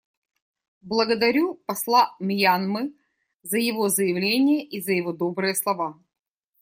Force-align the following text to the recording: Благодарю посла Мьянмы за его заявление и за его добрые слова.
Благодарю 0.81 1.61
посла 1.67 2.15
Мьянмы 2.19 2.91
за 3.43 3.59
его 3.59 3.87
заявление 3.87 4.63
и 4.65 4.81
за 4.81 4.93
его 4.93 5.13
добрые 5.13 5.53
слова. 5.53 5.95